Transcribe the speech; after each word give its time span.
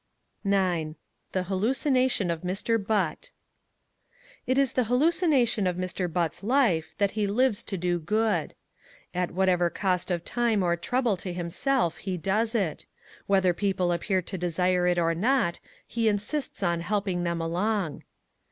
9. 0.43 0.95
The 1.31 1.43
Hallucination 1.43 2.31
of 2.31 2.41
Mr. 2.41 2.83
Butt 2.83 3.29
It 4.47 4.57
is 4.57 4.73
the 4.73 4.85
hallucination 4.85 5.67
of 5.67 5.75
Mr. 5.75 6.11
Butt's 6.11 6.41
life 6.41 6.95
that 6.97 7.11
he 7.11 7.27
lives 7.27 7.61
to 7.65 7.77
do 7.77 7.99
good. 7.99 8.55
At 9.13 9.29
whatever 9.29 9.69
cost 9.69 10.09
of 10.09 10.25
time 10.25 10.63
or 10.63 10.75
trouble 10.75 11.17
to 11.17 11.31
himself, 11.31 11.97
he 11.97 12.17
does 12.17 12.55
it. 12.55 12.87
Whether 13.27 13.53
people 13.53 13.91
appear 13.91 14.23
to 14.23 14.39
desire 14.39 14.87
it 14.87 14.97
or 14.97 15.13
not, 15.13 15.59
he 15.85 16.07
insists 16.07 16.63
on 16.63 16.81
helping 16.81 17.21
them 17.21 17.39
along. 17.39 18.01